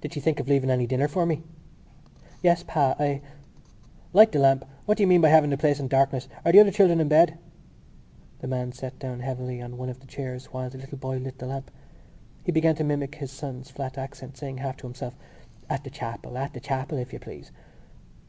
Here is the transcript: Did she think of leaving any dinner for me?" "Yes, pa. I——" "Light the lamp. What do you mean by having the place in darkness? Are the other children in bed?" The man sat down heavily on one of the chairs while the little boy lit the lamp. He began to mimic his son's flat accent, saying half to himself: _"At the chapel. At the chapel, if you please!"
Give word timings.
Did 0.00 0.12
she 0.12 0.18
think 0.18 0.40
of 0.40 0.48
leaving 0.48 0.70
any 0.70 0.88
dinner 0.88 1.06
for 1.06 1.24
me?" 1.24 1.44
"Yes, 2.42 2.64
pa. 2.66 2.96
I——" 2.98 3.20
"Light 4.12 4.32
the 4.32 4.40
lamp. 4.40 4.64
What 4.86 4.96
do 4.98 5.04
you 5.04 5.06
mean 5.06 5.20
by 5.20 5.28
having 5.28 5.50
the 5.50 5.56
place 5.56 5.78
in 5.78 5.86
darkness? 5.86 6.26
Are 6.44 6.50
the 6.50 6.58
other 6.58 6.72
children 6.72 7.00
in 7.00 7.06
bed?" 7.06 7.38
The 8.40 8.48
man 8.48 8.72
sat 8.72 8.98
down 8.98 9.20
heavily 9.20 9.62
on 9.62 9.76
one 9.76 9.88
of 9.88 10.00
the 10.00 10.08
chairs 10.08 10.46
while 10.46 10.68
the 10.68 10.78
little 10.78 10.98
boy 10.98 11.18
lit 11.18 11.38
the 11.38 11.46
lamp. 11.46 11.70
He 12.42 12.50
began 12.50 12.74
to 12.74 12.82
mimic 12.82 13.14
his 13.14 13.30
son's 13.30 13.70
flat 13.70 13.96
accent, 13.96 14.36
saying 14.36 14.58
half 14.58 14.78
to 14.78 14.86
himself: 14.88 15.14
_"At 15.70 15.84
the 15.84 15.90
chapel. 15.90 16.36
At 16.36 16.54
the 16.54 16.58
chapel, 16.60 16.98
if 16.98 17.12
you 17.12 17.20
please!" 17.20 17.52